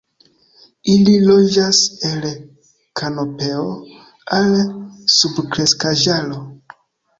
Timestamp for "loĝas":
1.31-1.81